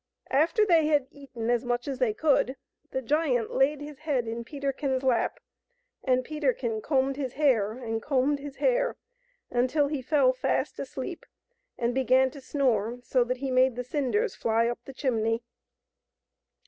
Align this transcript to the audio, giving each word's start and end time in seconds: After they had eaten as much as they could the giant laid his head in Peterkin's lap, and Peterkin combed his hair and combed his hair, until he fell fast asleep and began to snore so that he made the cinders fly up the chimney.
After 0.31 0.65
they 0.65 0.87
had 0.87 1.05
eaten 1.11 1.51
as 1.51 1.63
much 1.63 1.87
as 1.87 1.99
they 1.99 2.11
could 2.11 2.57
the 2.89 3.03
giant 3.03 3.51
laid 3.53 3.81
his 3.81 3.99
head 3.99 4.27
in 4.27 4.43
Peterkin's 4.43 5.03
lap, 5.03 5.39
and 6.03 6.23
Peterkin 6.25 6.81
combed 6.81 7.17
his 7.17 7.33
hair 7.33 7.73
and 7.73 8.01
combed 8.01 8.39
his 8.39 8.55
hair, 8.55 8.97
until 9.51 9.89
he 9.89 10.01
fell 10.01 10.33
fast 10.33 10.79
asleep 10.79 11.23
and 11.77 11.93
began 11.93 12.31
to 12.31 12.41
snore 12.41 12.97
so 13.03 13.23
that 13.25 13.37
he 13.37 13.51
made 13.51 13.75
the 13.75 13.83
cinders 13.83 14.33
fly 14.33 14.65
up 14.67 14.79
the 14.85 14.93
chimney. 14.95 15.43